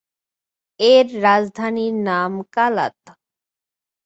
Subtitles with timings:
[0.79, 2.97] এর রাজধানীর নাম কালাত।